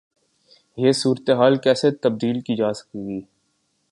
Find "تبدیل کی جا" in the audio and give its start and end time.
2.03-2.71